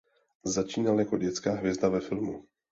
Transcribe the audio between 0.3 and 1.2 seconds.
Začínal jako